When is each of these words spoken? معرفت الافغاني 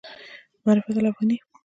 معرفت 0.65 0.97
الافغاني 0.97 1.37